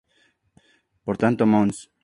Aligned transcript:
Por 1.03 1.15
tanto 1.19 1.45
Mons. 1.45 1.91